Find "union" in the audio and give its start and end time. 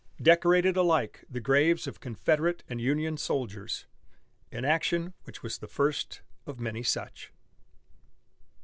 2.81-3.17